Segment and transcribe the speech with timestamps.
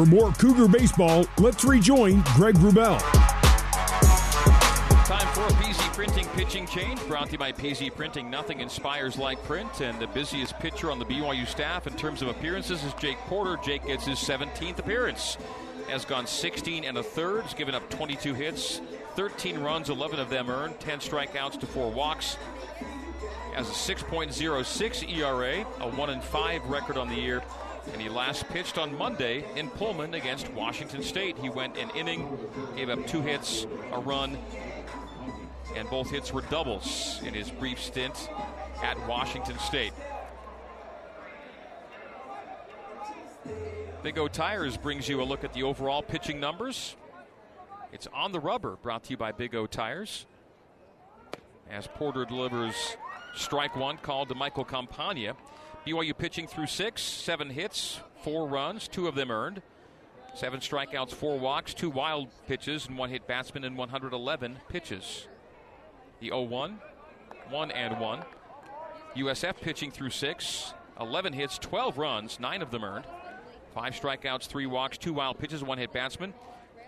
[0.00, 2.98] For more Cougar baseball, let's rejoin Greg Wrubell.
[5.04, 7.06] Time for a PZ Printing pitching change.
[7.06, 8.30] Brought to you by PZ Printing.
[8.30, 9.82] Nothing inspires like print.
[9.82, 13.58] And the busiest pitcher on the BYU staff in terms of appearances is Jake Porter.
[13.62, 15.36] Jake gets his 17th appearance.
[15.90, 17.42] Has gone 16 and a third.
[17.42, 18.80] Has given up 22 hits,
[19.16, 22.38] 13 runs, 11 of them earned, 10 strikeouts to four walks.
[23.54, 27.42] Has a 6.06 ERA, a 1 and 5 record on the year.
[27.92, 31.36] And he last pitched on Monday in Pullman against Washington State.
[31.38, 32.38] He went an inning,
[32.76, 34.38] gave up two hits, a run,
[35.76, 38.30] and both hits were doubles in his brief stint
[38.82, 39.92] at Washington State.
[44.02, 46.96] Big O Tires brings you a look at the overall pitching numbers.
[47.92, 50.26] It's on the rubber, brought to you by Big O Tires.
[51.70, 52.96] As Porter delivers
[53.34, 55.36] strike one, called to Michael Campagna.
[55.86, 59.62] BYU pitching through six, seven hits, four runs, two of them earned.
[60.34, 65.26] Seven strikeouts, four walks, two wild pitches, and one hit batsman in 111 pitches.
[66.20, 66.78] The 0 1,
[67.48, 68.22] 1 and 1.
[69.16, 73.06] USF pitching through six, 11 hits, 12 runs, nine of them earned.
[73.74, 76.34] Five strikeouts, three walks, two wild pitches, one hit batsman.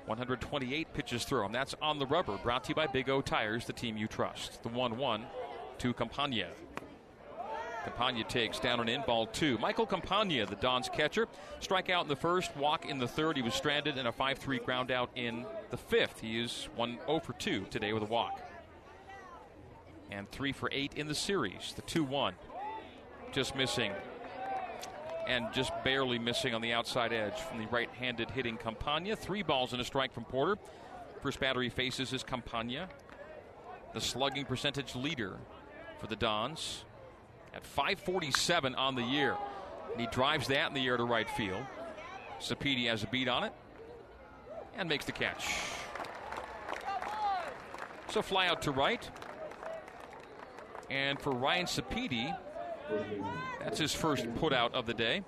[0.06, 1.52] 128 pitches thrown.
[1.52, 2.36] That's on the rubber.
[2.38, 4.62] Brought to you by Big O Tires, the team you trust.
[4.62, 5.24] The 1 1
[5.78, 6.48] to Campagna.
[7.84, 9.58] Campagna takes down an in, ball two.
[9.58, 11.26] Michael Campagna, the Dons catcher,
[11.60, 13.36] strikeout in the first, walk in the third.
[13.36, 16.20] He was stranded and a 5 3 ground out in the fifth.
[16.20, 18.40] He is 1 0 for 2 today with a walk.
[20.10, 21.72] And 3 for 8 in the series.
[21.74, 22.34] The 2 1.
[23.32, 23.92] Just missing.
[25.26, 29.16] And just barely missing on the outside edge from the right handed hitting Campagna.
[29.16, 30.56] Three balls and a strike from Porter.
[31.20, 32.88] First batter he faces is Campagna,
[33.94, 35.38] the slugging percentage leader
[36.00, 36.84] for the Dons
[37.54, 39.36] at 547 on the year.
[39.92, 41.64] And he drives that in the air to right field.
[42.40, 43.52] Sapedi has a beat on it
[44.76, 45.54] and makes the catch.
[48.10, 49.08] So fly out to right.
[50.90, 52.36] And for Ryan Sapedi,
[53.60, 55.22] that's his first putout of the day.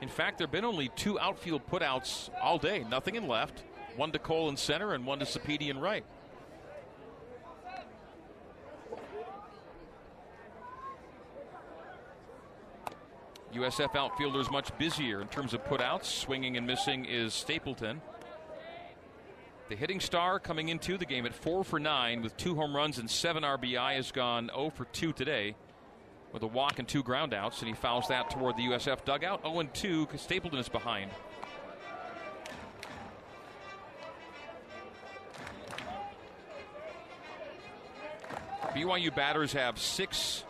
[0.00, 3.64] In fact, there have been only two outfield putouts all day, nothing in left.
[3.96, 6.04] One to Cole in center and one to Sapedi in right.
[13.54, 16.04] USF outfielders much busier in terms of putouts.
[16.04, 18.00] Swinging and missing is Stapleton.
[19.68, 22.98] The hitting star coming into the game at four for nine with two home runs
[22.98, 25.54] and seven RBI has gone 0 for 2 today
[26.32, 29.42] with a walk and two groundouts, and he fouls that toward the USF dugout.
[29.42, 31.10] 0 and 2 because Stapleton is behind.
[38.74, 40.44] BYU batters have six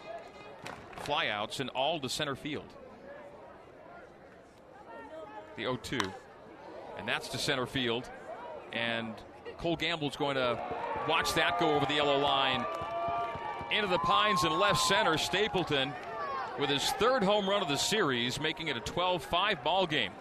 [1.04, 2.66] flyouts and all to center field
[5.58, 5.98] the 0 2.
[6.96, 8.08] And that's to center field.
[8.72, 9.14] And
[9.58, 10.58] Cole Gamble's going to
[11.08, 12.64] watch that go over the yellow line.
[13.70, 15.92] Into the pines in left center, Stapleton
[16.58, 20.12] with his third home run of the series, making it a 12 5 ball game.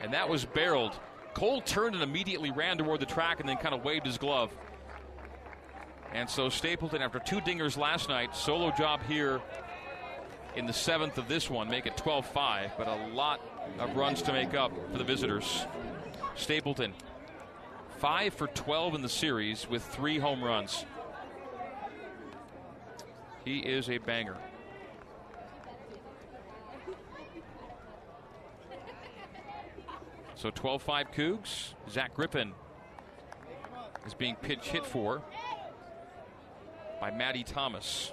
[0.00, 0.98] And that was barreled.
[1.34, 4.50] Cole turned and immediately ran toward the track and then kind of waved his glove.
[6.12, 9.40] And so Stapleton, after two dingers last night, solo job here
[10.56, 13.40] in the seventh of this one, make it 12 5, but a lot
[13.78, 15.66] of runs to make up for the visitors.
[16.36, 16.94] Stapleton,
[17.98, 20.84] 5 for 12 in the series with three home runs.
[23.44, 24.36] He is a banger.
[30.34, 31.74] So 12 5 Cougs.
[31.90, 32.52] Zach Griffin
[34.06, 35.22] is being pitch hit for
[37.00, 38.12] by Matty Thomas.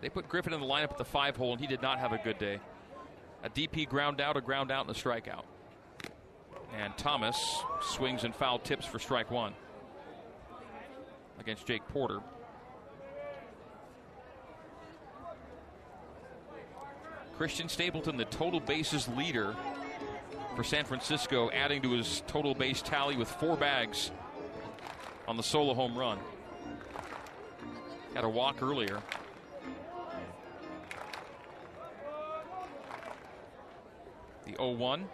[0.00, 2.12] They put Griffin in the lineup at the five hole, and he did not have
[2.12, 2.58] a good day.
[3.42, 5.44] A DP ground out, a ground out, and a strikeout.
[6.78, 9.54] And Thomas swings and foul tips for strike one
[11.38, 12.20] against Jake Porter.
[17.36, 19.56] Christian Stapleton, the total bases leader
[20.54, 24.10] for San Francisco, adding to his total base tally with four bags
[25.26, 26.18] on the solo home run.
[28.14, 29.00] Had a walk earlier.
[34.60, 35.08] The 0 1.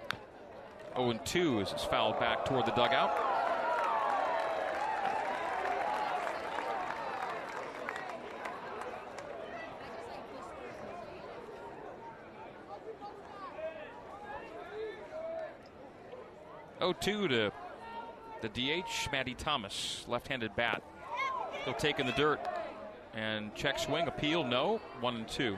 [0.96, 3.12] 0 2 is fouled back toward the dugout.
[16.81, 17.52] Oh two to
[18.43, 20.82] the DH, Matty Thomas, left-handed bat.
[21.64, 22.40] He'll take in the dirt
[23.14, 25.56] and check swing, appeal, no, one and two.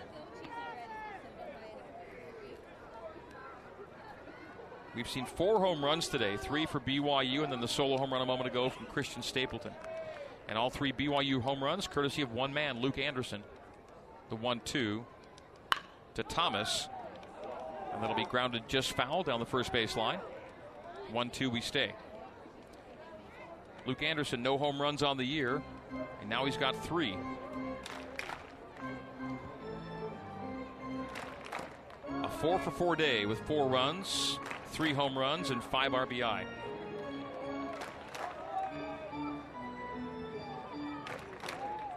[4.95, 8.23] We've seen four home runs today three for BYU, and then the solo home run
[8.23, 9.73] a moment ago from Christian Stapleton.
[10.49, 13.43] And all three BYU home runs, courtesy of one man, Luke Anderson.
[14.31, 15.05] The 1 2
[16.15, 16.89] to Thomas.
[17.93, 20.19] And that'll be grounded just foul down the first base line.
[21.13, 21.95] 1 2, we stay.
[23.87, 25.63] Luke Anderson, no home runs on the year,
[26.21, 27.17] and now he's got three.
[32.23, 34.39] A four for four day with four runs,
[34.69, 36.45] three home runs, and five RBI.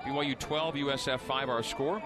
[0.06, 2.01] BYU 12, USF 5 our score.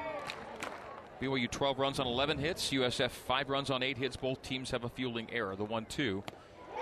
[1.22, 4.16] BYU 12 runs on 11 hits, USF 5 runs on 8 hits.
[4.16, 6.24] Both teams have a fielding error, the 1 2.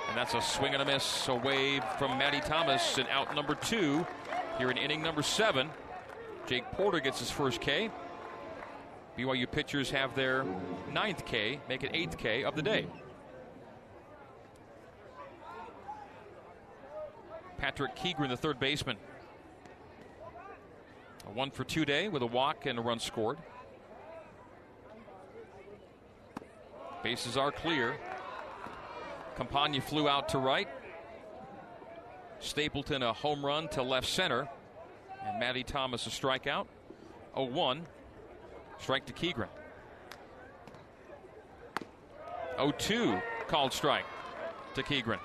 [0.09, 4.05] And that's a swing and a miss away from Matty Thomas and out number two
[4.57, 5.69] here in inning number seven.
[6.45, 7.89] Jake Porter gets his first K.
[9.17, 10.45] BYU pitchers have their
[10.91, 12.85] ninth K, make it eighth K of the day.
[17.63, 18.97] Patrick Keegren, the third baseman.
[21.25, 23.37] A one for two day with a walk and a run scored.
[27.03, 27.95] Bases are clear.
[29.37, 30.67] Campagna flew out to right.
[32.39, 34.49] Stapleton a home run to left center.
[35.25, 36.67] And Matty Thomas a strikeout.
[37.33, 37.87] 0 1.
[38.77, 39.47] Strike to Keegren.
[42.57, 44.05] 0 2 called strike
[44.75, 45.19] to Keegren.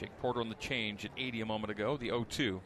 [0.00, 2.62] Jake Porter on the change at 80 a moment ago, the 0 2.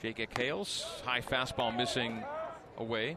[0.00, 2.22] Jake Hales, high fastball missing
[2.78, 3.16] away.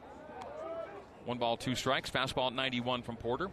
[1.25, 2.09] One ball, two strikes.
[2.09, 3.51] Fastball at 91 from Porter.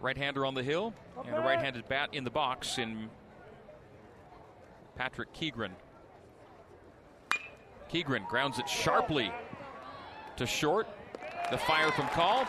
[0.00, 0.94] Right hander on the hill,
[1.26, 3.10] and a right handed bat in the box in
[4.96, 5.72] Patrick Keegren.
[7.92, 9.30] Keegren grounds it sharply
[10.36, 10.88] to short.
[11.50, 12.46] The fire from Call,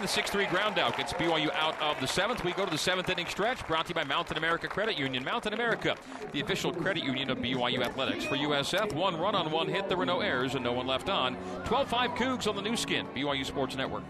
[0.00, 2.42] and the 6 3 ground out gets BYU out of the seventh.
[2.42, 5.22] We go to the seventh inning stretch brought to you by Mountain America Credit Union.
[5.22, 5.94] Mountain America,
[6.32, 8.24] the official credit union of BYU Athletics.
[8.24, 9.88] For USF, one run on one hit.
[9.88, 11.36] There were no errors and no one left on.
[11.66, 14.02] 12 5 Cougs on the Nu Skin, BYU Sports Network.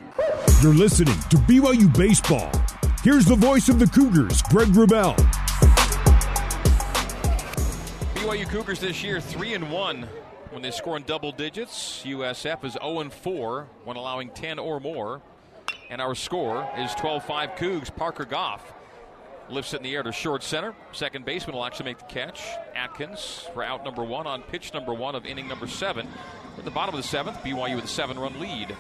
[0.63, 2.53] You're listening to BYU Baseball.
[3.03, 5.17] Here's the voice of the Cougars, Greg Wrubell.
[8.15, 10.09] BYU Cougars this year, 3 and 1
[10.53, 12.05] when they score in double digits.
[12.07, 15.21] USF is 0 and 4 when allowing 10 or more.
[15.91, 17.95] And our score is 12 5 Cougs.
[17.95, 18.73] Parker Goff
[19.49, 20.73] lifts it in the air to short center.
[20.93, 22.41] Second baseman will actually make the catch.
[22.77, 26.07] Atkins for out number one on pitch number one of inning number seven.
[26.57, 28.77] At the bottom of the seventh, BYU with a seven run lead.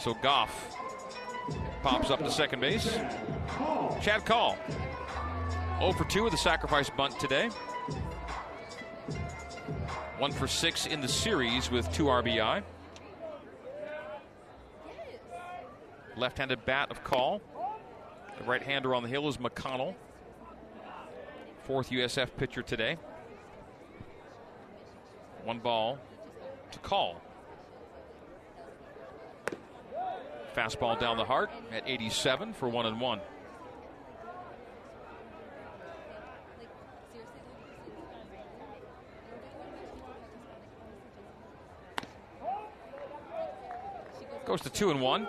[0.00, 0.74] So Goff
[1.82, 2.98] pops up to second base.
[4.00, 4.56] Chad Call
[5.78, 7.48] 0 for 2 with a sacrifice bunt today.
[10.18, 12.62] 1 for 6 in the series with 2 RBI.
[16.16, 17.42] Left handed bat of call.
[18.38, 19.94] The right hander on the hill is McConnell.
[21.64, 22.96] Fourth USF pitcher today.
[25.44, 25.98] One ball
[26.72, 27.20] to call.
[30.56, 33.20] Fastball down the heart at 87 for one and one.
[44.46, 45.26] Goes to two and one.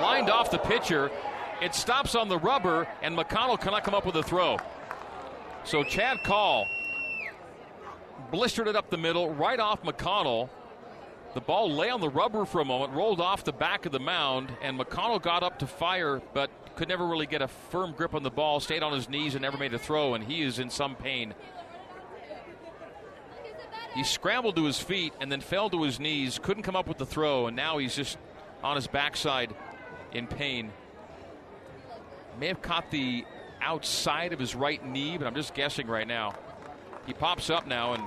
[0.00, 1.10] Lined off the pitcher.
[1.60, 4.58] It stops on the rubber, and McConnell cannot come up with a throw.
[5.64, 6.66] So Chad Call
[8.30, 10.48] blistered it up the middle, right off McConnell.
[11.34, 14.00] The ball lay on the rubber for a moment, rolled off the back of the
[14.00, 18.14] mound, and McConnell got up to fire, but could never really get a firm grip
[18.14, 20.58] on the ball, stayed on his knees, and never made a throw, and he is
[20.58, 21.34] in some pain.
[23.94, 26.98] He scrambled to his feet and then fell to his knees, couldn't come up with
[26.98, 28.18] the throw, and now he's just
[28.62, 29.54] on his backside
[30.14, 30.70] in pain.
[32.38, 33.24] May have caught the
[33.60, 36.34] outside of his right knee, but I'm just guessing right now.
[37.06, 38.02] He pops up now and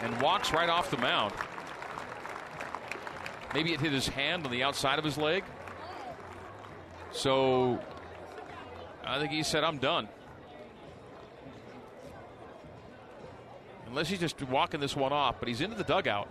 [0.00, 1.32] and walks right off the mound.
[3.54, 5.42] Maybe it hit his hand on the outside of his leg.
[7.10, 7.80] So
[9.04, 10.08] I think he said, I'm done.
[13.88, 16.28] Unless he's just walking this one off, but he's into the dugout.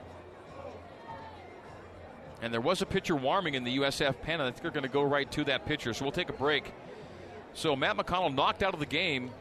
[2.42, 4.84] And there was a pitcher warming in the USF pen, and I think they're going
[4.84, 5.94] to go right to that pitcher.
[5.94, 6.72] So we'll take a break.
[7.54, 9.32] So Matt McConnell knocked out of the game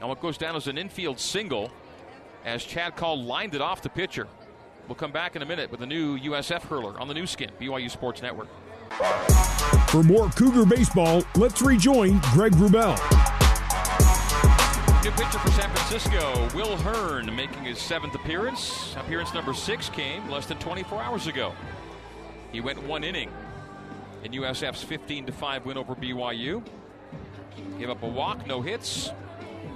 [0.00, 1.70] on what goes down as an infield single.
[2.44, 4.26] as Chad Call lined it off the pitcher.
[4.86, 7.50] We'll come back in a minute with a new USF hurler on the Nu Skin,
[7.60, 8.48] BYU Sports Network.
[9.88, 12.96] For more Cougar baseball, let's rejoin Greg Wrubell.
[15.04, 18.94] New pitcher for San Francisco, Will Hearn, making his seventh appearance.
[18.96, 21.52] Appearance number six came less than 24 hours ago.
[22.52, 23.30] He went one inning
[24.24, 26.62] in USF's 15 5 win over BYU.
[27.78, 29.10] Gave up a walk, no hits.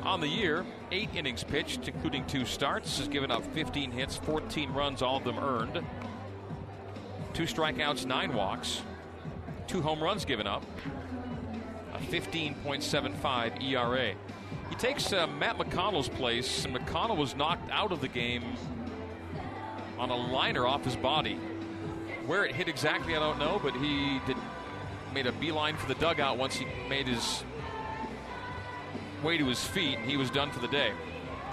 [0.05, 2.99] On the year, eight innings pitched, including two starts.
[2.99, 5.85] Has given up 15 hits, 14 runs, all of them earned.
[7.35, 8.83] Two strikeouts, nine walks,
[9.67, 10.65] two home runs given up,
[11.95, 14.15] a 15.75 ERA.
[14.69, 18.45] He takes uh, Matt McConnell's place, and McConnell was knocked out of the game
[19.99, 21.39] on a liner off his body.
[22.27, 24.37] Where it hit exactly, I don't know, but he did
[25.13, 27.45] made a beeline for the dugout once he made his
[29.23, 29.99] way to his feet.
[29.99, 30.93] He was done for the day.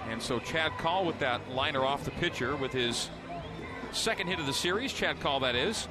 [0.09, 3.09] And so Chad Call with that liner off the pitcher with his
[3.91, 4.93] second hit of the series.
[4.93, 5.87] Chad Call, that is.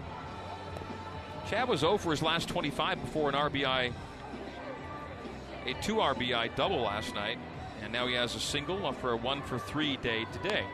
[1.49, 3.93] Chad was 0 for his last 25 before an RBI,
[5.67, 7.39] a two RBI double last night.
[7.83, 10.65] And now he has a single for a one for three day today.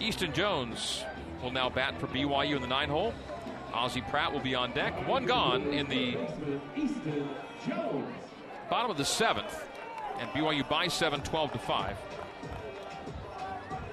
[0.00, 1.04] Easton Jones
[1.42, 3.12] will now bat for BYU in the nine hole.
[3.72, 5.06] Ozzie Pratt will be on deck.
[5.08, 6.16] One gone in the
[8.68, 9.64] bottom of the seventh
[10.18, 11.96] and BYU by 7, 12 to 5.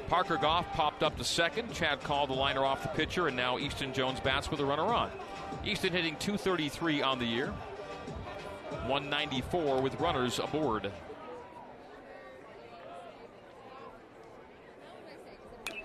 [0.10, 1.74] Parker Goff popped up to second.
[1.74, 4.86] Chad called the liner off the pitcher, and now Easton Jones bats with a runner
[4.86, 5.12] on.
[5.64, 7.48] Easton hitting 233 on the year,
[8.88, 10.92] 194 with runners aboard.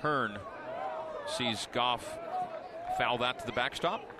[0.01, 0.39] Hearn
[1.29, 2.19] sees Goff
[2.99, 4.11] foul that to the backstop.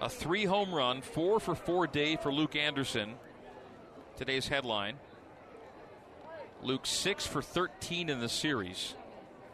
[0.00, 3.14] A three home run, four for four day for Luke Anderson.
[4.16, 4.96] Today's headline.
[6.62, 8.94] Luke six for 13 in the series.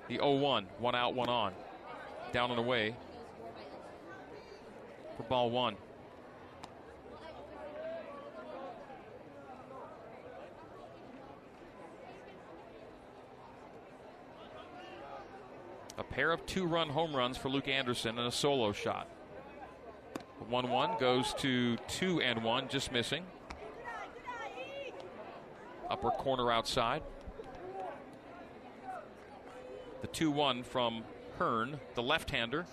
[0.08, 1.52] The 0 1, one out, one on.
[2.32, 2.96] Down and away
[5.16, 5.76] for ball one.
[15.98, 19.08] A pair of two run home runs for Luke Anderson and a solo shot.
[20.48, 23.24] 1 1 goes to 2 and 1, just missing.
[25.88, 27.02] Upper corner outside.
[30.02, 31.02] The 2 1 from
[31.38, 32.66] Hearn, the left hander,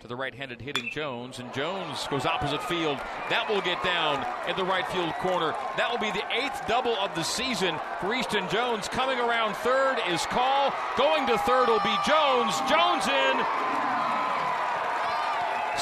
[0.00, 1.38] to the right handed hitting Jones.
[1.38, 2.98] And Jones goes opposite field.
[3.28, 5.54] That will get down in the right field corner.
[5.76, 8.88] That will be the eighth double of the season for Easton Jones.
[8.88, 10.72] Coming around third is Call.
[10.96, 12.56] Going to third will be Jones.
[12.68, 13.44] Jones in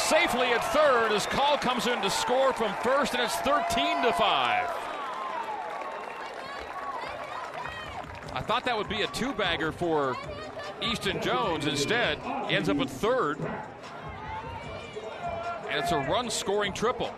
[0.08, 4.12] safely at third as Call comes in to score from first, and it's 13 to
[4.12, 4.70] 5.
[8.32, 10.16] I thought that would be a two bagger for
[10.82, 11.66] Easton Jones.
[11.66, 13.38] Instead, he ends up at third.
[15.78, 17.14] It's a run scoring triple.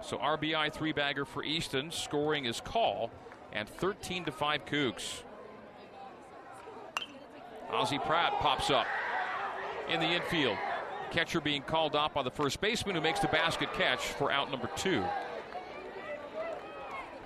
[0.00, 1.90] So RBI three bagger for Easton.
[1.90, 3.10] Scoring is call.
[3.52, 5.24] And 13 to 5 Cougs.
[7.72, 8.86] Ozzie Pratt pops up
[9.88, 10.56] in the infield.
[11.10, 14.48] Catcher being called out by the first baseman who makes the basket catch for out
[14.48, 15.04] number two.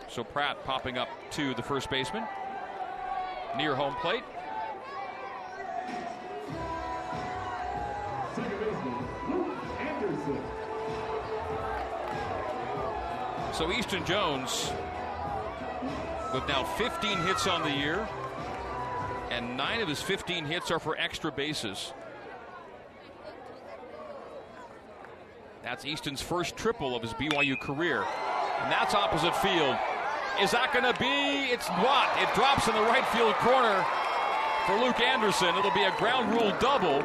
[0.09, 2.27] So Pratt popping up to the first baseman
[3.59, 4.25] near home plate.
[13.55, 14.73] So Easton Jones
[16.35, 18.09] with now 15 hits on the year,
[19.31, 21.93] and nine of his 15 hits are for extra bases.
[25.63, 28.05] That's Easton's first triple of his BYU career.
[28.63, 29.79] And that's opposite field.
[30.43, 31.53] Is that going to be?
[31.53, 32.11] It's what?
[32.19, 33.87] It drops in the right field corner
[34.67, 35.55] for Luke Anderson.
[35.55, 37.05] It'll be a ground rule double,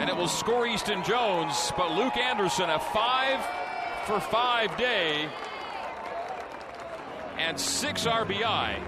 [0.00, 1.70] and it will score Easton Jones.
[1.76, 3.38] But Luke Anderson, a five
[4.06, 5.28] for five day,
[7.40, 8.78] and six RBI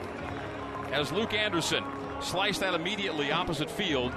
[0.93, 1.83] as Luke Anderson
[2.21, 4.13] sliced that immediately opposite field.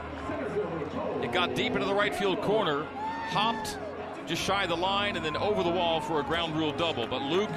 [1.21, 2.83] It got deep into the right field corner,
[3.29, 3.77] hopped
[4.27, 7.07] just shy of the line, and then over the wall for a ground rule double.
[7.07, 7.49] But Luke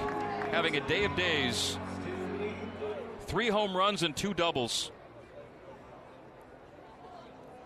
[0.52, 1.78] having a day of days.
[3.26, 4.92] Three home runs and two doubles.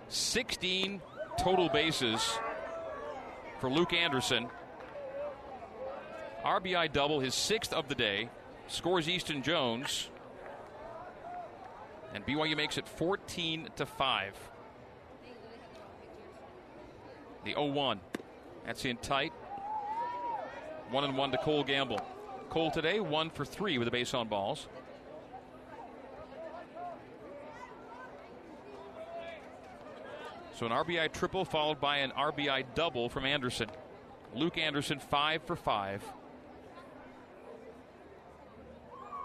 [0.08, 1.00] 16
[1.38, 2.38] total bases
[3.60, 4.48] for Luke Anderson.
[6.44, 8.28] RBI double, his sixth of the day.
[8.72, 10.08] Scores Easton Jones.
[12.14, 14.50] And BYU makes it 14 to 5.
[17.44, 18.00] The 0 1.
[18.64, 19.32] That's in tight.
[20.90, 22.00] One and one to Cole Gamble.
[22.48, 24.68] Cole today, one for three with a base on balls.
[30.54, 33.68] So an RBI triple followed by an RBI double from Anderson.
[34.34, 36.02] Luke Anderson, five for five.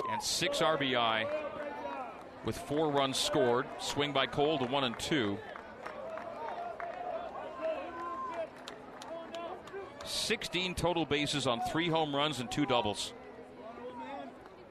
[0.09, 1.27] And six RBI
[2.45, 3.65] with four runs scored.
[3.79, 5.37] Swing by Cole to one and two.
[10.05, 13.13] 16 total bases on three home runs and two doubles.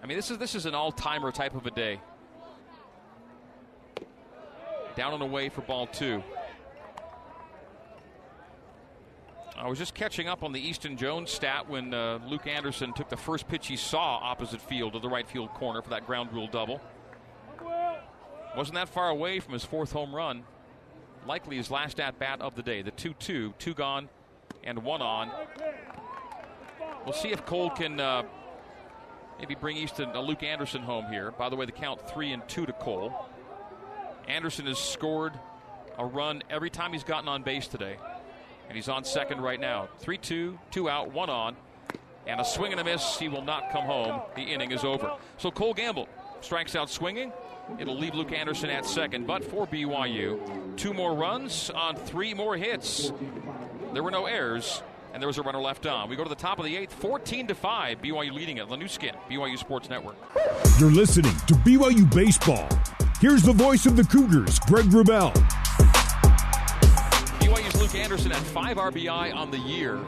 [0.03, 2.01] I mean, this is this is an all-timer type of a day.
[4.95, 6.23] Down and away for ball two.
[9.59, 13.09] I was just catching up on the Easton Jones stat when uh, Luke Anderson took
[13.09, 16.31] the first pitch he saw opposite field to the right field corner for that ground
[16.33, 16.81] rule double.
[18.55, 20.45] Wasn't that far away from his fourth home run.
[21.27, 22.83] Likely his last at bat of the day.
[22.83, 24.09] The 2 2, two gone
[24.63, 25.31] and one on.
[27.05, 28.25] We'll see if Cole can uh,
[29.39, 31.31] maybe bring Easton uh, Luke Anderson home here.
[31.31, 33.27] By the way, the count three and two to Cole.
[34.29, 35.33] Anderson has scored
[35.99, 37.97] a run every time he's gotten on base today.
[38.69, 39.89] And he's on second right now.
[40.01, 41.57] 3 2, two out, one on.
[42.27, 43.19] And a swing and a miss.
[43.19, 44.21] He will not come home.
[44.35, 45.13] The inning is over.
[45.39, 46.09] So Cole Gamble
[46.41, 47.33] strikes out swinging.
[47.79, 49.27] It'll leave Luke Anderson at second.
[49.27, 53.13] But for BYU, two more runs on three more hits.
[53.93, 54.83] There were no errors,
[55.13, 56.09] and there was a runner left on.
[56.09, 58.03] We go to the top of the eighth, 14 to 5.
[58.03, 58.69] BYU leading it.
[58.69, 60.17] The Nu Skin, BYU Sports Network.
[60.79, 62.69] You're listening to BYU Baseball.
[63.21, 65.33] Here's the voice of the Cougars, Greg Wrubell.
[67.57, 69.99] BYU's Luke Anderson at five RBI on the year.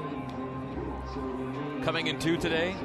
[1.83, 2.77] Coming in two today,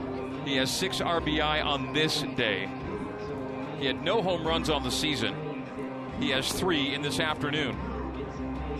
[0.46, 2.70] he has six RBI on this day.
[3.78, 5.66] He had no home runs on the season.
[6.18, 7.78] He has three in this afternoon.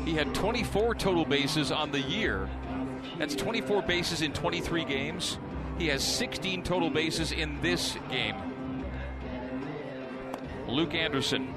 [0.06, 2.50] He had 24 total bases on the year.
[3.18, 5.38] That's 24 bases in 23 games.
[5.78, 8.38] He has 16 total bases in this game.
[10.66, 11.54] Luke Anderson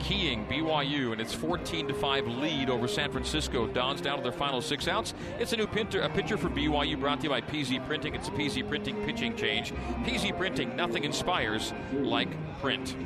[0.00, 3.66] keying BYU and its 14 to 5 lead over San Francisco.
[3.66, 5.14] Dons down to their final six outs.
[5.38, 8.14] It's a new pinter, a pitcher for BYU brought to you by PZ Printing.
[8.14, 9.72] It's a PZ Printing pitching change.
[10.04, 12.28] PZ Printing, nothing inspires like
[12.60, 12.96] print.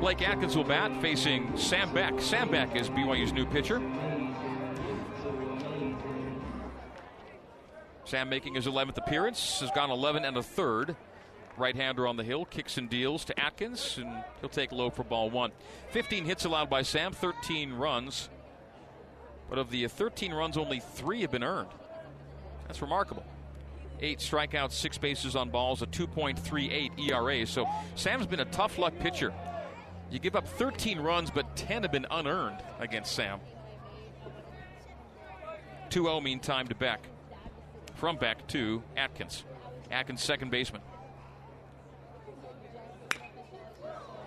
[0.00, 2.20] Blake Atkins will bat facing Sam Beck.
[2.20, 3.80] Sam Beck is BYU's new pitcher.
[8.04, 10.94] Sam making his 11th appearance has gone 11 and a third.
[11.56, 15.04] Right hander on the hill, kicks and deals to Atkins, and he'll take low for
[15.04, 15.52] ball one.
[15.90, 18.28] 15 hits allowed by Sam, 13 runs.
[19.48, 21.70] But of the 13 runs, only three have been earned.
[22.66, 23.24] That's remarkable.
[24.00, 27.46] Eight strikeouts, six bases on balls, a 2.38 ERA.
[27.46, 29.32] So Sam's been a tough luck pitcher.
[30.10, 33.40] You give up 13 runs, but 10 have been unearned against Sam.
[35.90, 37.00] 2 0 meantime to Beck.
[37.94, 39.44] From Beck to Atkins.
[39.90, 40.82] Atkins, second baseman.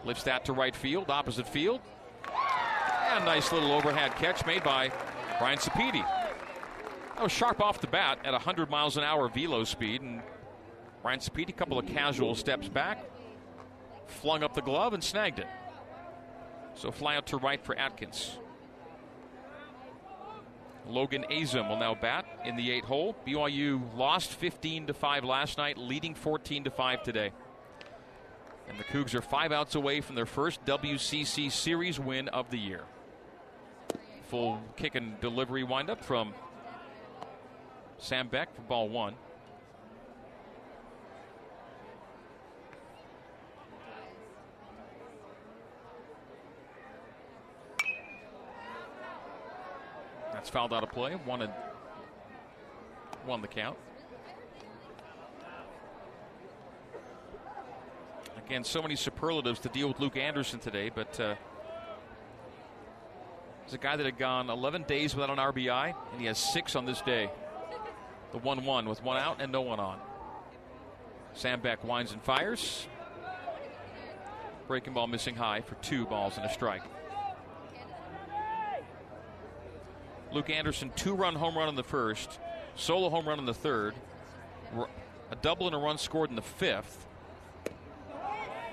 [0.06, 1.82] Lifts that to right field, opposite field.
[3.12, 4.92] And nice little overhead catch made by
[5.40, 6.06] Brian Sapedi.
[7.16, 10.02] That was sharp off the bat at 100 miles an hour velo speed.
[10.02, 10.22] And
[11.02, 13.04] Brian Sapedi, a couple of casual steps back,
[14.06, 15.48] flung up the glove and snagged it.
[16.76, 18.38] So fly out to right for Atkins.
[20.88, 23.16] Logan Azum will now bat in the eight hole.
[23.26, 27.32] BYU lost 15 to 5 last night, leading 14 to 5 today.
[28.68, 32.58] And the Cougs are five outs away from their first WCC series win of the
[32.58, 32.84] year.
[34.30, 36.34] Full kick and delivery windup from
[37.98, 39.16] Sam Beck for ball one.
[50.34, 51.16] That's fouled out of play.
[51.26, 51.50] Wanted
[53.26, 53.78] won the count.
[58.46, 61.36] Again, so many superlatives to deal with Luke Anderson today, but uh,
[63.66, 66.76] he's a guy that had gone 11 days without an RBI, and he has six
[66.76, 67.30] on this day.
[68.32, 70.00] The 1 1 with one out and no one on.
[71.34, 72.88] Sam Beck winds and fires.
[74.68, 76.84] Breaking ball missing high for two balls and a strike.
[80.32, 82.40] Luke Anderson, two run home run in the first,
[82.76, 83.96] solo home run in the third,
[85.32, 87.07] a double and a run scored in the fifth.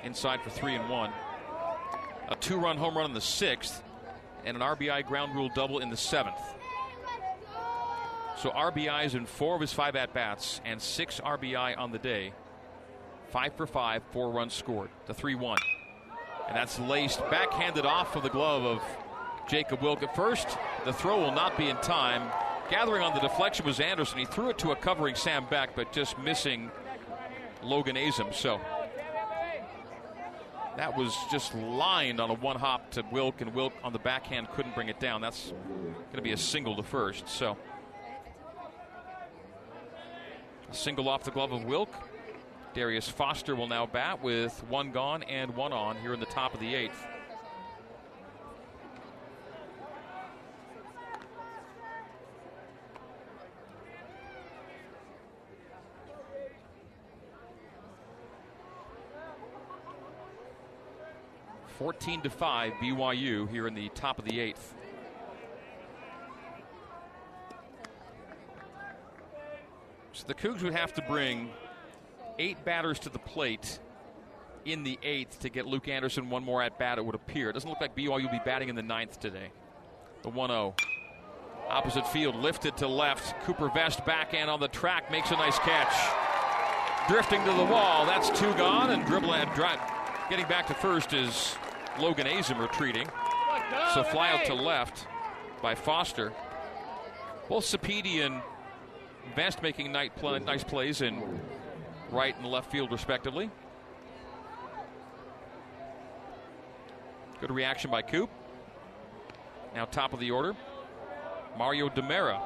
[0.04, 1.10] Inside for three and one.
[2.28, 3.82] A two run home run in the sixth,
[4.44, 6.38] and an RBI ground rule double in the seventh.
[8.36, 12.32] So RBIs in four of his five at bats and six RBI on the day.
[13.30, 14.90] Five for five, four runs scored.
[15.06, 15.58] The 3 1.
[16.46, 18.82] And that's laced, backhanded off of the glove of
[19.48, 20.46] Jacob Wilk at first.
[20.84, 22.30] The throw will not be in time.
[22.70, 24.18] gathering on the deflection was Anderson.
[24.18, 26.70] He threw it to a covering Sam Beck, but just missing
[27.62, 28.32] Logan Azum.
[28.32, 28.60] So
[30.76, 34.50] that was just lined on a one hop to Wilk, and Wilk on the backhand
[34.52, 35.20] couldn't bring it down.
[35.20, 37.28] That's going to be a single to first.
[37.28, 37.56] So
[40.70, 41.92] a single off the glove of Wilk.
[42.74, 46.54] Darius Foster will now bat with one gone and one on here in the top
[46.54, 47.06] of the eighth.
[61.78, 64.74] Fourteen to five, BYU here in the top of the eighth.
[70.12, 71.50] So the Cougs would have to bring
[72.38, 73.80] eight batters to the plate
[74.64, 77.50] in the eighth to get Luke Anderson one more at bat, it would appear.
[77.50, 79.50] It doesn't look like BYU will be batting in the ninth today.
[80.22, 80.74] The 1 0.
[81.68, 83.40] Opposite field, lifted to left.
[83.44, 85.94] Cooper Vest backhand on the track, makes a nice catch.
[87.08, 90.30] Drifting to the wall, that's two gone, and dribbling and.
[90.30, 91.56] Getting back to first is
[91.98, 93.08] Logan Azum retreating.
[93.94, 95.06] So fly out to left
[95.62, 96.32] by Foster.
[97.48, 98.42] Both Sapedi and
[99.34, 101.22] Vest making nice plays in
[102.10, 103.50] right and left field, respectively.
[107.40, 108.30] Good reaction by Coop.
[109.74, 110.54] Now, top of the order,
[111.58, 112.40] Mario Demera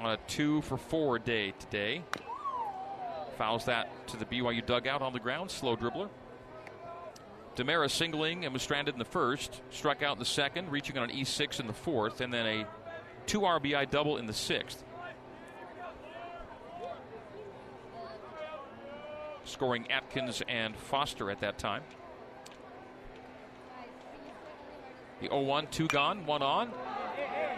[0.00, 2.02] on a two for four day today.
[3.38, 5.50] Fouls that to the BYU dugout on the ground.
[5.50, 6.08] Slow dribbler.
[7.56, 11.10] Demera singling and was stranded in the first, struck out in the second, reaching on
[11.10, 12.66] an E6 in the fourth, and then a
[13.26, 14.82] two RBI double in the sixth.
[19.44, 21.82] scoring Atkins and Foster at that time.
[25.20, 26.72] The 0 1, two gone, one on.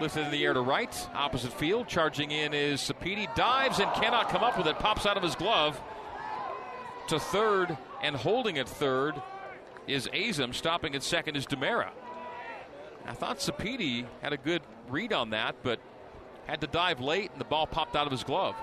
[0.01, 1.87] Lifted in the air to right, opposite field.
[1.87, 3.33] Charging in is Sapedi.
[3.37, 4.79] Dives and cannot come up with it.
[4.79, 5.81] Pops out of his glove
[7.09, 9.15] to third and holding at third
[9.87, 10.55] is Azum.
[10.55, 11.91] Stopping at second is Demera.
[13.07, 15.79] I thought Sapedi had a good read on that, but
[16.47, 18.55] had to dive late and the ball popped out of his glove.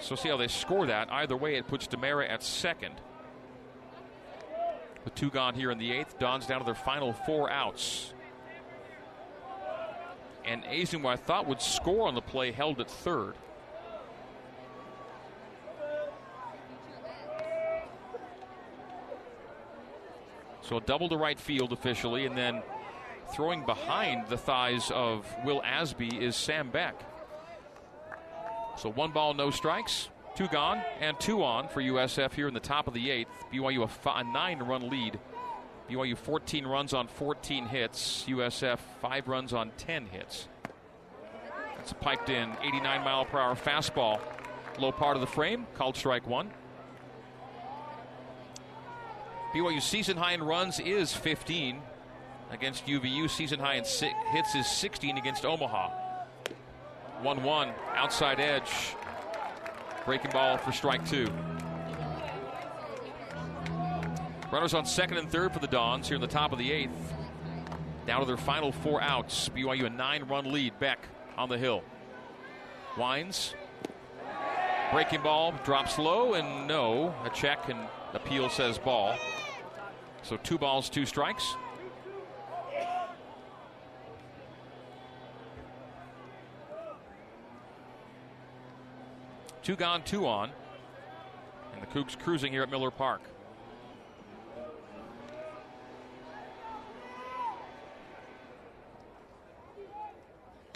[0.00, 1.10] So see how they score that.
[1.10, 2.94] Either way, it puts Demera at second.
[5.04, 8.12] With two gone here in the eighth, Don's down to their final four outs.
[10.44, 13.34] And Azum, I thought would score on the play, held at third.
[20.64, 22.62] So double to right field officially, and then
[23.34, 26.94] throwing behind the thighs of Will Asby is Sam Beck.
[28.78, 32.60] So one ball, no strikes, two gone, and two on for USF here in the
[32.60, 33.28] top of the eighth.
[33.52, 35.18] BYU a, a nine run lead.
[35.90, 38.24] BYU 14 runs on 14 hits.
[38.26, 40.48] USF five runs on 10 hits.
[41.76, 44.18] That's piped in 89 mile per hour fastball.
[44.78, 46.50] Low part of the frame, called strike one.
[49.54, 51.80] BYU season high in runs is 15
[52.50, 53.30] against UVU.
[53.30, 55.90] Season high in hits is 16 against Omaha.
[57.22, 58.96] 1 1, outside edge.
[60.04, 61.28] Breaking ball for strike two.
[64.50, 67.14] Runners on second and third for the Dons here in the top of the eighth.
[68.08, 69.48] Down to their final four outs.
[69.50, 70.80] BYU a nine run lead.
[70.80, 70.98] Beck
[71.38, 71.84] on the hill.
[72.98, 73.54] Wines.
[74.92, 77.14] Breaking ball drops low and no.
[77.24, 77.78] A check and
[78.14, 79.16] appeal says ball.
[80.24, 81.54] So two balls, two strikes.
[89.62, 90.50] Two gone, two on.
[91.74, 93.20] And the Cougs cruising here at Miller Park.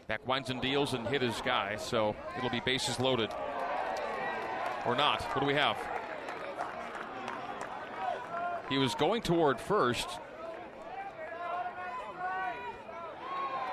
[0.08, 3.30] Beck winds and deals and hit his guy, so it'll be bases loaded.
[4.86, 5.22] Or not.
[5.22, 5.78] What do we have?
[8.68, 10.08] He was going toward first.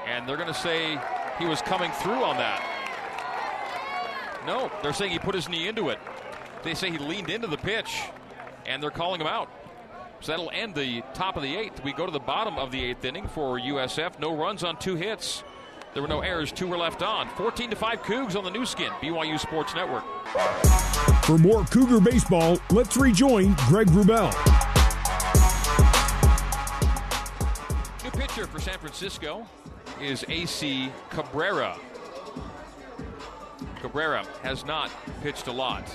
[0.07, 0.99] And they're going to say
[1.39, 2.61] he was coming through on that.
[4.45, 5.99] No, they're saying he put his knee into it.
[6.63, 8.03] They say he leaned into the pitch,
[8.65, 9.49] and they're calling him out.
[10.21, 11.83] So that'll end the top of the eighth.
[11.83, 14.19] We go to the bottom of the eighth inning for USF.
[14.19, 15.43] No runs on two hits.
[15.93, 16.51] There were no errors.
[16.51, 17.29] Two were left on.
[17.29, 20.03] 14 to 5 Cougs on the Nu Skin, BYU Sports Network.
[21.23, 24.74] For more Cougar baseball, let's rejoin Greg Wrubell.
[28.35, 29.47] Pitcher for San Francisco
[30.01, 31.77] is AC Cabrera.
[33.79, 34.91] Cabrera has not
[35.23, 35.89] pitched a lot.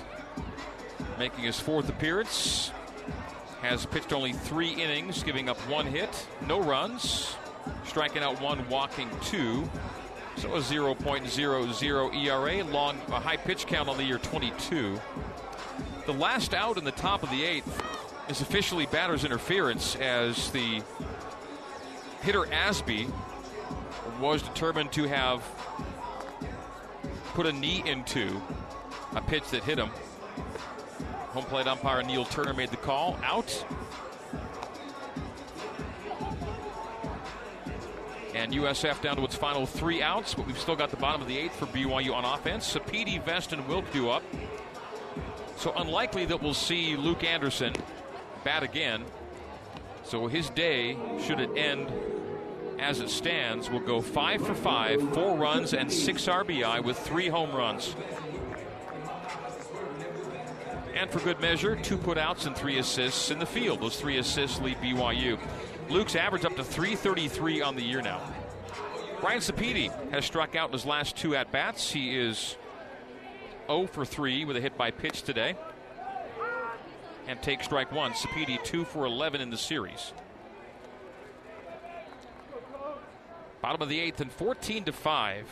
[1.19, 2.73] Making his fourth appearance,
[3.61, 7.37] has pitched only three innings, giving up one hit, no runs,
[7.85, 9.69] striking out one, walking two.
[10.37, 14.99] So a 0.00 ERA, long a high pitch count on the year 22.
[16.07, 17.83] The last out in the top of the eighth
[18.31, 20.83] is officially batter's interference as the
[22.23, 23.11] hitter Asby
[24.21, 25.43] was determined to have
[27.35, 28.41] put a knee into
[29.15, 29.91] a pitch that hit him.
[31.33, 33.19] Home plate umpire Neil Turner made the call.
[33.23, 33.65] Out.
[38.35, 41.29] And USF down to its final three outs, but we've still got the bottom of
[41.29, 42.73] the eighth for BYU on offense.
[42.73, 44.23] Sapedi, Vest, and Wilk do up.
[45.57, 47.75] So unlikely that we'll see Luke Anderson
[48.45, 49.05] bat again.
[50.05, 51.93] So his day, should it end
[52.81, 57.29] as it stands, will go five for five, four runs and six RBI with three
[57.29, 57.95] home runs.
[60.95, 63.81] And for good measure, two putouts and three assists in the field.
[63.81, 65.39] Those three assists lead BYU.
[65.89, 68.21] Luke's average up to 333 on the year now.
[69.21, 71.93] Brian Sapedi has struck out in his last two at bats.
[71.93, 72.57] He is
[73.67, 75.57] 0 for 3 with a hit by pitch today.
[77.29, 78.13] And take strike one.
[78.13, 80.13] Sapedi 2 for 11 in the series.
[83.63, 85.47] Bottom of the eighth and 14 to 5.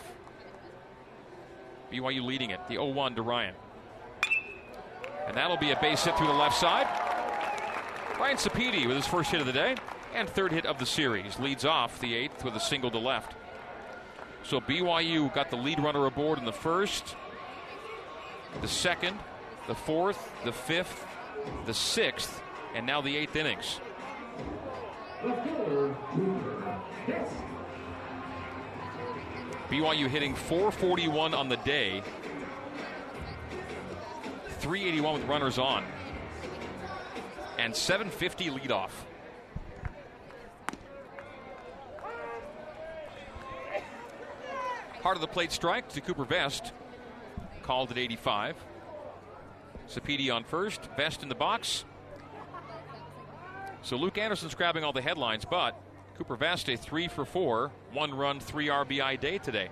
[1.92, 2.60] BYU leading it.
[2.68, 3.54] The 0 1 to Ryan.
[5.26, 6.86] And that'll be a base hit through the left side.
[8.18, 9.76] Ryan Sapedi with his first hit of the day
[10.14, 11.38] and third hit of the series.
[11.38, 13.34] Leads off the eighth with a single to left.
[14.42, 17.14] So BYU got the lead runner aboard in the first,
[18.62, 19.18] the second,
[19.66, 21.06] the fourth, the fifth,
[21.66, 22.42] the sixth,
[22.74, 23.80] and now the eighth innings.
[29.70, 32.02] BYU hitting 441 on the day,
[34.60, 35.84] 381 with runners on,
[37.58, 38.90] and 750 leadoff.
[45.02, 46.72] Heart of the plate strike to Cooper Vest,
[47.62, 48.56] called at 85.
[49.86, 51.84] Sapedi on first, Vest in the box.
[53.82, 55.78] So Luke Anderson's grabbing all the headlines, but
[56.18, 59.68] Cooper Vest a three for four, one run, three RBI day today.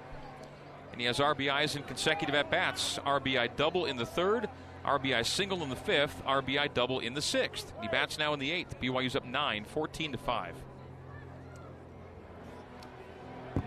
[0.92, 3.00] And he has RBIs in consecutive at bats.
[3.00, 4.48] RBI double in the third,
[4.84, 7.72] RBI single in the fifth, RBI double in the sixth.
[7.82, 8.80] He bats now in the eighth.
[8.80, 10.54] BYU's up nine, 14 to 5.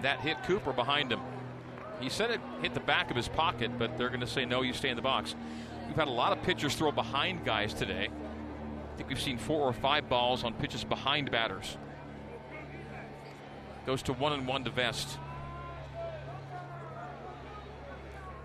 [0.01, 1.19] That hit Cooper behind him.
[1.99, 4.61] He said it hit the back of his pocket, but they're going to say no,
[4.61, 5.35] you stay in the box.
[5.87, 8.07] We've had a lot of pitchers throw behind guys today.
[8.07, 11.77] I think we've seen four or five balls on pitches behind batters.
[13.89, 15.17] Goes to one and one to Vest.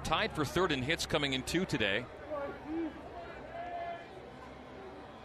[0.03, 2.07] Tied for third in hits coming in two today.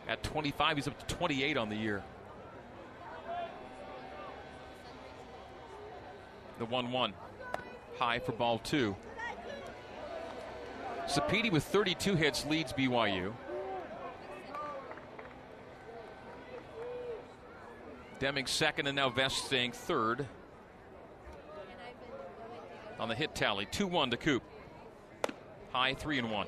[0.10, 2.04] At 25, he's up to 28 on the year.
[6.58, 7.14] The 1 1.
[7.98, 8.98] High for ball two.
[11.08, 13.32] Sapedi with 32 hits leads BYU.
[18.20, 20.28] Deming second, and now Vest staying third
[23.00, 23.66] on the hit tally.
[23.72, 24.44] 2 1 to Coop.
[25.72, 26.48] High 3 and 1.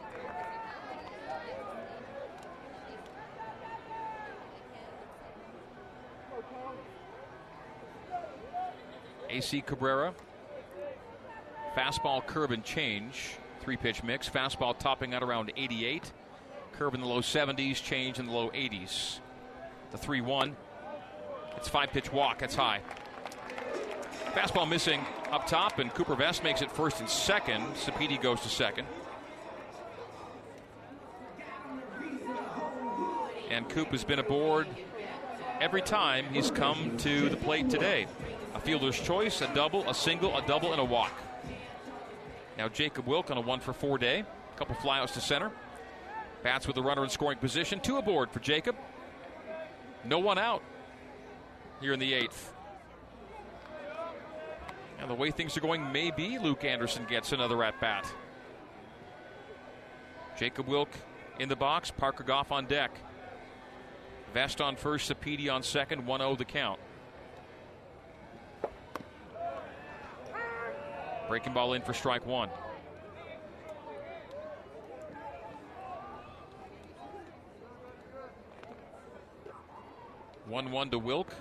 [9.30, 10.14] AC Cabrera.
[11.74, 13.38] Fastball, curve, and change.
[13.62, 14.28] Three pitch mix.
[14.30, 16.12] Fastball topping out around 88.
[16.74, 19.20] Curve in the low 70s, change in the low 80s.
[19.92, 20.56] The 3 1.
[21.58, 22.40] It's five pitch walk.
[22.40, 22.82] That's high.
[24.34, 27.64] Fastball missing up top, and Cooper Vest makes it first and second.
[27.76, 28.88] Sapedi goes to second.
[33.50, 34.68] And Coop has been aboard
[35.60, 38.08] every time he's come to the plate today.
[38.56, 41.12] A fielder's choice, a double, a single, a double, and a walk.
[42.58, 44.20] Now Jacob Wilk on a one for four day.
[44.22, 45.52] A couple flyouts to center.
[46.44, 47.80] Bats with the runner in scoring position.
[47.80, 48.76] Two aboard for Jacob.
[50.06, 50.64] No one out
[51.82, 52.54] here in the eighth.
[55.00, 58.06] And the way things are going, maybe Luke Anderson gets another at bat.
[60.38, 60.90] Jacob Wilk
[61.40, 62.92] in the box, Parker Goff on deck.
[64.34, 66.80] Vest on first, Sapedi on second, 1 0 the count.
[71.28, 72.50] Breaking ball in for strike one.
[80.48, 81.34] One one to Wilk.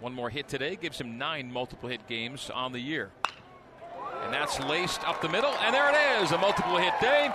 [0.00, 3.10] One more hit today gives him nine multiple hit games on the year.
[4.24, 7.30] And that's laced up the middle, and there it is, a multiple hit day.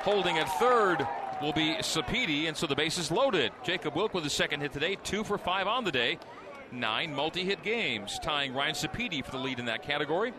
[0.00, 1.06] Holding at third
[1.42, 3.52] will be Sapedi, and so the base is loaded.
[3.62, 6.18] Jacob Wilk with his second hit today, two for five on the day.
[6.72, 10.32] nine multi hit games, tying Ryan Sapedi for the lead in that category.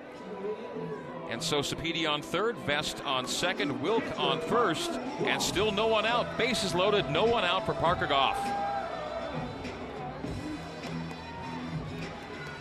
[1.30, 4.92] And so Sapedi on third, Vest on second, Wilk on first,
[5.26, 6.38] and still no one out.
[6.38, 8.38] Bases loaded, no one out for Parker Goff.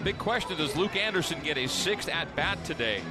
[0.06, 3.02] Big question does Luke Anderson get a sixth at bat today?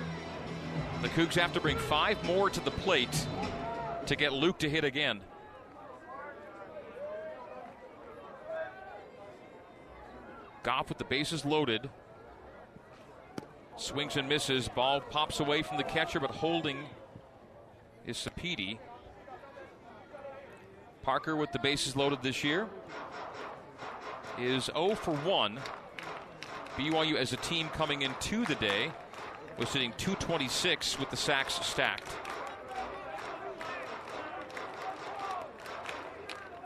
[1.01, 3.27] The Cougs have to bring five more to the plate
[4.05, 5.19] to get Luke to hit again.
[10.63, 11.89] Goff with the bases loaded.
[13.75, 14.69] Swings and misses.
[14.69, 16.77] Ball pops away from the catcher, but holding
[18.05, 18.79] is Sapedi.
[21.01, 22.69] Parker with the bases loaded this year
[24.39, 25.59] is 0 for 1.
[26.77, 28.91] BYU as a team coming into the day
[29.57, 32.09] was sitting 226 with the sacks stacked.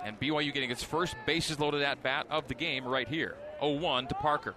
[0.03, 3.35] And BYU getting its first bases loaded at bat of the game right here.
[3.59, 4.55] 0 1 to Parker.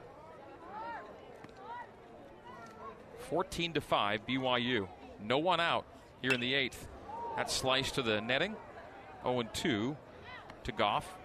[3.28, 4.88] 14 to 5 BYU.
[5.22, 5.84] No one out
[6.22, 6.88] here in the eighth.
[7.36, 8.56] That slice to the netting.
[9.24, 9.96] 0 2
[10.64, 11.18] to Goff.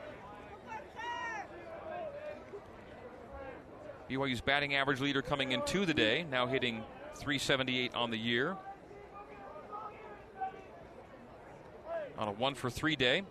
[4.09, 6.83] BYU's batting average leader coming into the day, now hitting
[7.15, 8.55] 378 on the year.
[12.17, 13.23] On a one for three day.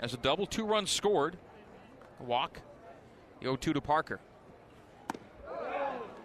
[0.00, 1.36] Has a double, two runs scored.
[2.20, 2.60] A walk.
[3.40, 4.20] The 0 2 to Parker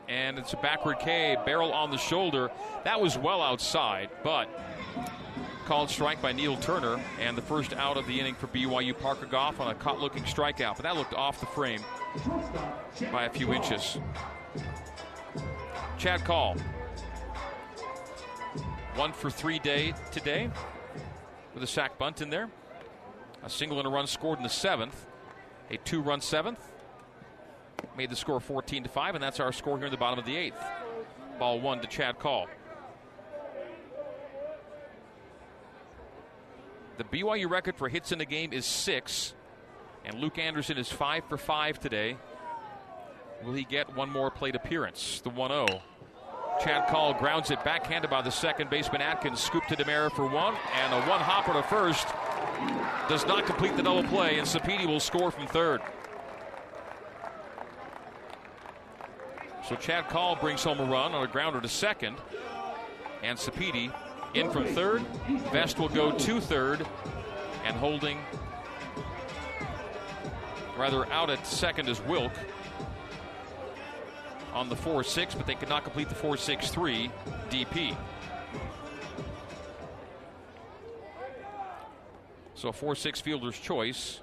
[0.09, 2.49] and it's a backward K, barrel on the shoulder.
[2.83, 4.49] That was well outside, but
[5.65, 8.97] called strike by Neil Turner, and the first out of the inning for BYU.
[8.97, 11.81] Parker Goff on a caught looking strikeout, but that looked off the frame
[13.11, 13.97] by a few inches.
[15.97, 16.55] Chad Call.
[18.95, 20.49] One for three day today
[21.53, 22.49] with a sac bunt in there.
[23.43, 25.05] A single and a run scored in the seventh.
[25.71, 26.59] A two run seventh
[27.95, 30.25] made the score 14 to 5, and that's our score here in the bottom of
[30.25, 30.61] the eighth.
[31.37, 32.47] Ball one to Chad Call.
[36.97, 39.33] The BYU record for hits in the game is six,
[40.05, 42.17] and Luke Anderson is five for five today.
[43.43, 45.21] Will he get one more plate appearance?
[45.21, 45.81] The 1 0.
[46.61, 49.39] Chad Call grounds it backhanded by the second baseman Atkins.
[49.39, 52.07] Scoop to Demera for one, and a one hopper to first.
[53.07, 55.81] Does not complete the double play, and Sapedi will score from third.
[59.69, 62.17] So Chad Call brings home a run on a grounder to second.
[63.23, 63.93] And Sapedi
[64.33, 65.01] in from third.
[65.51, 66.85] Vest will go to third.
[67.65, 68.19] And holding,
[70.79, 72.31] rather out at second is Wilk
[74.53, 77.11] on the 4 6, but they could not complete the 4 6 3
[77.49, 77.95] DP.
[82.55, 84.21] So a 4 6 fielder's choice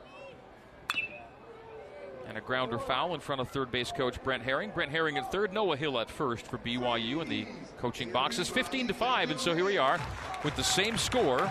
[2.26, 4.70] and a grounder foul in front of third base coach Brent Herring.
[4.70, 7.46] Brent Herring at third, Noah Hill at first for BYU in the
[7.78, 8.48] coaching boxes.
[8.48, 10.00] 15 to 5, and so here we are
[10.42, 11.50] with the same score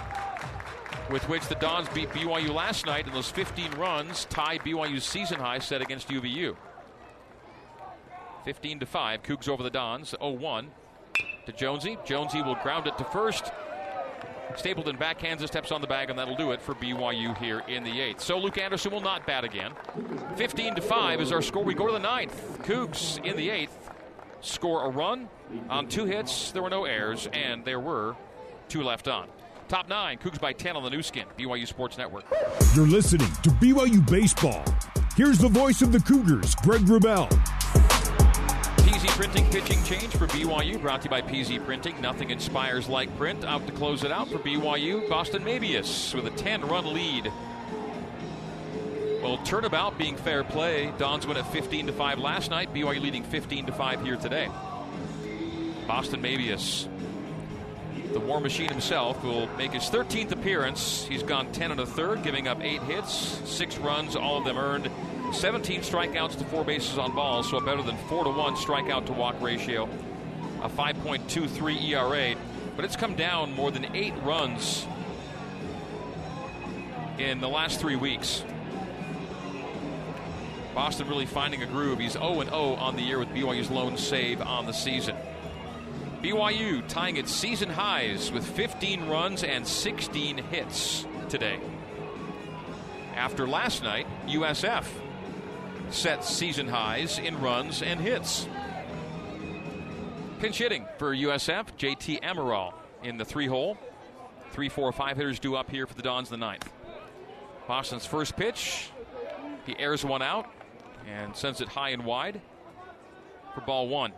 [1.09, 5.39] with which the Dons beat BYU last night, and those 15 runs tie BYU's season
[5.39, 6.55] high set against UVU.
[8.43, 10.71] 15 to 5, Cougs over the Dons, 0 1
[11.45, 11.97] to Jonesy.
[12.05, 13.51] Jonesy will ground it to first.
[14.55, 17.83] Stapleton backhands the steps on the bag, and that'll do it for BYU here in
[17.83, 18.21] the eighth.
[18.21, 19.71] So Luke Anderson will not bat again.
[20.37, 21.63] 15 to 5 is our score.
[21.63, 22.59] We go to the ninth.
[22.63, 23.91] Cougs in the eighth
[24.41, 25.27] score a run
[25.69, 26.51] on two hits.
[26.51, 28.15] There were no errors, and there were
[28.69, 29.27] two left on.
[29.67, 32.25] Top nine, Cougs by 10 on the Nu Skin, BYU Sports Network.
[32.75, 34.63] You're listening to BYU Baseball.
[35.17, 37.27] Here's the voice of the Cougars, Greg Wrubell.
[38.77, 41.99] PZ Printing pitching change for BYU, brought to you by PZ Printing.
[41.99, 43.43] Nothing inspires like print.
[43.43, 47.31] Out to close it out for BYU, Boston Mabius with a 10 run lead.
[49.23, 50.93] Well, turnabout being fair play.
[50.99, 52.71] Dons win at 15 to 5 last night.
[52.71, 54.47] BYU leading 15 to 5 here today.
[55.87, 56.87] Boston Mabius,
[58.15, 61.03] the War Machine himself, will make his 13th appearance.
[61.03, 63.13] He's gone 10 and a third, giving up eight hits,
[63.43, 64.89] six runs, all of them earned.
[65.33, 69.05] 17 strikeouts to four bases on balls, so a better than 4 to 1 strikeout
[69.07, 69.89] to walk ratio.
[70.63, 72.39] A 5.23 ERA,
[72.77, 74.87] but it's come down more than eight runs
[77.17, 78.45] in the last three weeks.
[80.73, 81.99] Boston really finding a groove.
[81.99, 85.17] He's 0 0 on the year with BYU's lone save on the season.
[86.25, 91.59] BYU tying its season highs with 15 runs and 16 hits today.
[93.15, 94.87] After last night, USF
[95.91, 98.47] set season highs in runs and hits.
[100.39, 102.73] Pinch hitting for USF, JT Amaral
[103.03, 103.77] in the three hole.
[104.49, 106.67] Three, four, five hitters due up here for the Dons in the ninth.
[107.67, 108.89] Boston's first pitch,
[109.67, 110.51] he airs one out.
[111.07, 112.41] and sends it high and wide
[113.53, 114.11] for ball one.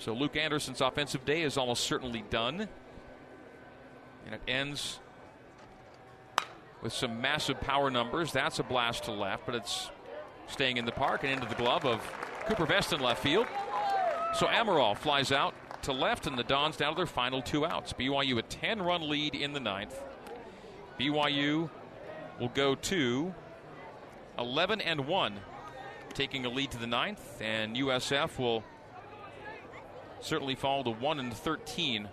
[0.00, 2.66] So Luke Anderson's offensive day is almost certainly done.
[4.24, 4.98] And it ends
[6.82, 8.32] with some massive power numbers.
[8.32, 9.90] That's a blast to left, but it's
[10.46, 12.00] staying in the park and into the glove of
[12.46, 13.46] Cooper Vest in left field.
[14.38, 17.92] So Amaral flies out to left, and the Dons down to their final two outs.
[17.92, 20.00] BYU a 10 run lead in the ninth.
[20.98, 21.68] BYU
[22.38, 23.34] will go to
[24.38, 25.34] 11 and 1,
[26.14, 28.64] taking a lead to the ninth, and USF will
[30.20, 32.08] certainly fall to 1 and 13,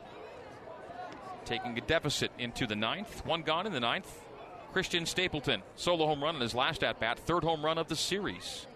[1.45, 3.25] taking a deficit into the ninth.
[3.25, 4.11] One gone in the ninth.
[4.73, 7.95] Christian Stapleton, solo home run in his last at bat, third home run of the
[7.95, 8.67] series.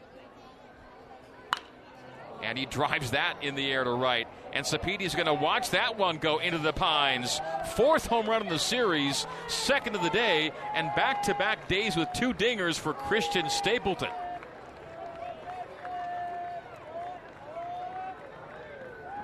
[2.44, 4.28] And he drives that in the air to right.
[4.52, 7.40] And Sapiti's going to watch that one go into the pines.
[7.76, 11.96] Fourth home run in the series, second of the day, and back to back days
[11.96, 14.10] with two dingers for Christian Stapleton.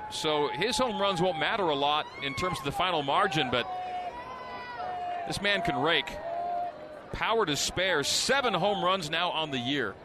[0.09, 3.67] So his home runs won't matter a lot in terms of the final margin, but
[5.27, 6.09] this man can rake.
[7.11, 8.03] Power to spare.
[8.03, 9.95] Seven home runs now on the year,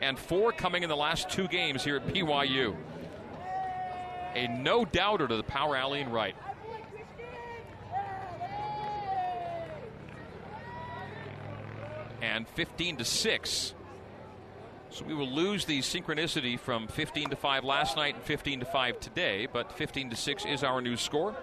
[0.00, 2.76] and four coming in the last two games here at BYU.
[4.34, 6.36] A no doubter to the power alley and right.
[12.20, 13.74] And 15 to 6
[14.90, 18.66] so we will lose the synchronicity from 15 to 5 last night and 15 to
[18.66, 21.36] 5 today, but 15 to 6 is our new score.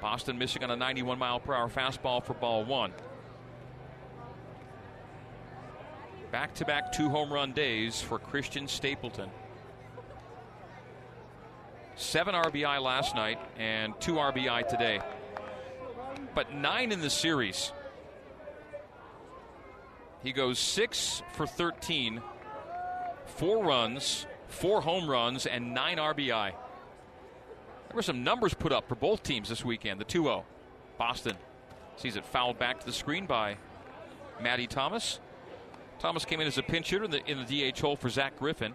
[0.00, 2.92] Boston missing on a 91 mile per hour fastball for ball one.
[6.30, 9.30] Back to back two home run days for Christian Stapleton.
[11.94, 15.00] Seven RBI last night and two RBI today.
[16.34, 17.72] But nine in the series.
[20.22, 22.22] He goes six for 13
[23.26, 26.52] four runs, four home runs, and nine RBI.
[26.52, 30.00] There were some numbers put up for both teams this weekend.
[30.00, 30.44] The 2 0.
[30.98, 31.36] Boston
[31.96, 33.56] sees it fouled back to the screen by
[34.40, 35.20] Matty Thomas.
[35.98, 38.38] Thomas came in as a pinch hitter in the, in the DH hole for Zach
[38.38, 38.74] Griffin.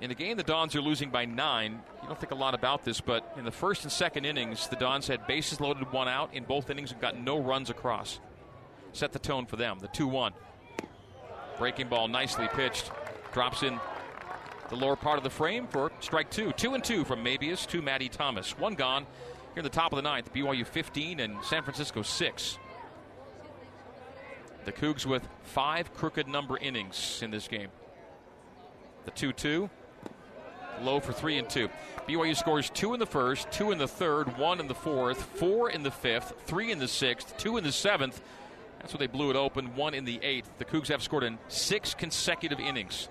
[0.00, 1.80] In the game, the Dons are losing by nine.
[2.02, 4.76] You don't think a lot about this, but in the first and second innings, the
[4.76, 8.20] Dons had bases loaded, one out in both innings, and got no runs across.
[8.92, 9.78] Set the tone for them.
[9.80, 10.32] The 2 1.
[11.58, 12.90] Breaking ball nicely pitched.
[13.32, 13.80] Drops in
[14.68, 16.52] the lower part of the frame for strike two.
[16.52, 18.56] Two and two from Mabius to Matty Thomas.
[18.58, 19.02] One gone
[19.54, 20.32] here in the top of the ninth.
[20.32, 22.58] BYU 15 and San Francisco 6.
[24.64, 27.70] The Cougs with five crooked number innings in this game.
[29.04, 29.70] The 2 2.
[30.82, 31.68] Low for three and two.
[32.06, 35.70] BYU scores two in the first, two in the third, one in the fourth, four
[35.70, 38.20] in the fifth, three in the sixth, two in the seventh,
[38.80, 39.74] that's what they blew it open.
[39.74, 40.50] One in the eighth.
[40.58, 43.08] The Cougs have scored in six consecutive innings.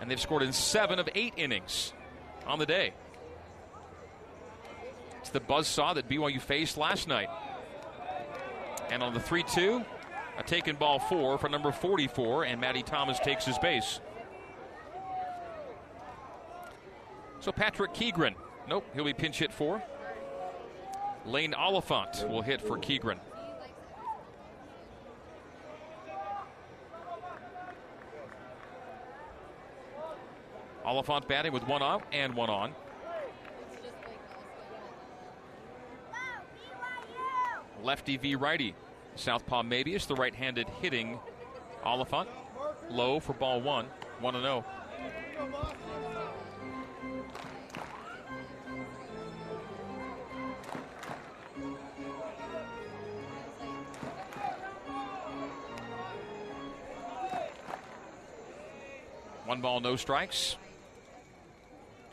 [0.00, 1.92] And they've scored in seven of eight innings
[2.46, 2.94] on the day.
[5.20, 7.28] It's the buzz saw that BYU faced last night.
[8.90, 9.84] And on the 3 2,
[10.38, 14.00] a taken ball four for number 44, and Matty Thomas takes his base.
[17.40, 18.34] So Patrick Keegren,
[18.68, 19.82] nope, he'll be pinch hit for.
[21.26, 23.18] Lane Oliphant will hit for Keegren.
[30.88, 32.74] Oliphant batting with one out and one on.
[37.82, 38.74] Lefty v righty.
[39.14, 41.20] Southpaw Mabius, the right handed hitting
[41.84, 42.30] Oliphant.
[42.88, 43.84] Low for ball one.
[44.20, 44.64] 1 0.
[59.44, 60.56] One ball, no strikes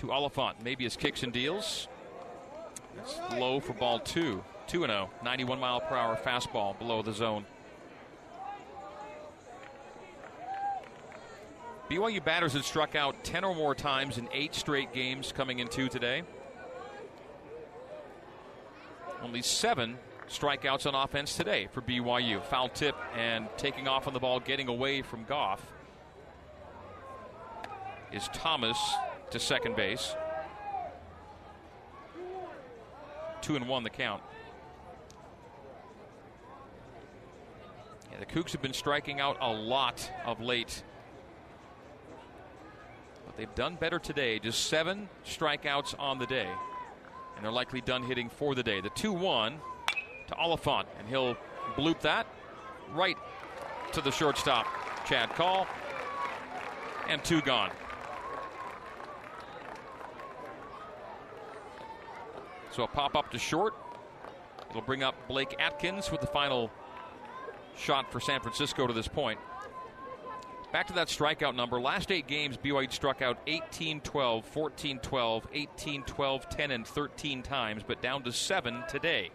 [0.06, 0.64] to Oliphant.
[0.64, 1.88] Mabius kicks and deals.
[2.97, 4.43] It's low for ball two.
[4.68, 5.10] 2 0.
[5.24, 7.45] 91 mile per hour fastball below the zone.
[11.89, 15.88] BYU batters had struck out 10 or more times in eight straight games coming into
[15.88, 16.24] today.
[19.22, 22.43] Only seven strikeouts on offense today for BYU.
[22.45, 25.62] Foul tip and taking off on the ball, getting away from Goff
[28.12, 28.78] is Thomas
[29.32, 30.15] to second base.
[33.41, 34.21] Two and one the count.
[38.11, 40.84] Yeah, the Cougs have been striking out a lot of late.
[43.26, 44.39] But they've done better today.
[44.39, 46.49] Just seven strikeouts on the day.
[47.36, 48.82] And they're likely done hitting for the day.
[48.82, 49.59] The 2 1
[50.28, 51.36] to Oliphant, and he'll
[51.76, 52.26] bloop that
[52.93, 53.17] right
[53.91, 54.65] to the shortstop,
[55.05, 55.67] Chad Call,
[57.07, 57.71] and two gone.
[62.76, 63.73] So a pop up to short.
[64.69, 66.69] It'll bring up Blake Atkins with the final
[67.78, 69.39] shot for San Francisco to this point.
[70.73, 71.80] Back to that strikeout number.
[71.80, 77.41] Last eight games, BYU struck out 18 12, 14 12, 18 12, 10, and 13
[77.43, 79.30] times, but down to seven today.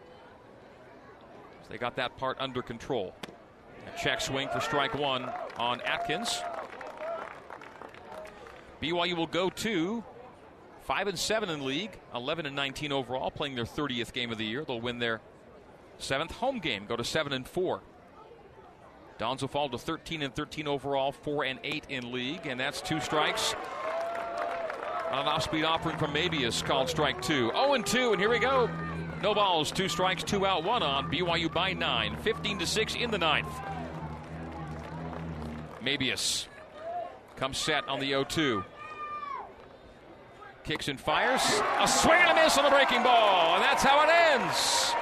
[1.63, 3.15] So they got that part under control.
[3.87, 6.43] A check swing for strike one on Atkins.
[8.83, 10.05] BYU will go to
[10.91, 14.45] 5 and 7 in league, 11 and 19 overall, playing their 30th game of the
[14.45, 14.65] year.
[14.65, 15.21] They'll win their
[15.99, 17.81] seventh home game, go to 7 and 4.
[19.17, 22.81] Dons will fall to 13 and 13 overall, 4 and 8 in league, and that's
[22.81, 23.55] two strikes.
[25.13, 27.53] On an off speed offering from Mabius called strike two.
[27.53, 28.69] 0 and 2, and here we go.
[29.23, 31.09] No balls, two strikes, two out, one on.
[31.09, 33.47] BYU by nine, 15 to 6 in the ninth.
[35.85, 36.47] Mabius
[37.37, 38.65] comes set on the 0 2.
[40.65, 41.43] Kicks and fires.
[41.81, 44.95] A swing and a miss on the breaking ball, and that's how it ends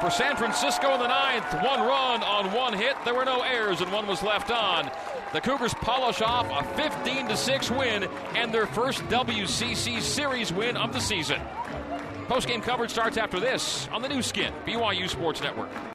[0.00, 1.52] for San Francisco in the ninth.
[1.54, 2.96] One run on one hit.
[3.04, 4.90] There were no errors, and one was left on.
[5.32, 10.92] The Cougars polish off a 15 6 win and their first WCC series win of
[10.92, 11.40] the season.
[12.28, 15.70] Post game coverage starts after this on the Nu Skin, BYU Sports Network.